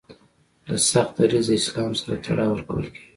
[0.67, 3.07] له سخت دریځه اسلام سره تړاو ورکول کیږي